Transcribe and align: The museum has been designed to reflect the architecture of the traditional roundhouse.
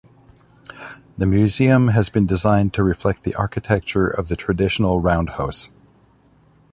The 1.15 1.27
museum 1.27 1.89
has 1.89 2.09
been 2.09 2.25
designed 2.25 2.73
to 2.73 2.83
reflect 2.83 3.21
the 3.21 3.35
architecture 3.35 4.07
of 4.07 4.29
the 4.29 4.35
traditional 4.35 4.99
roundhouse. 4.99 5.69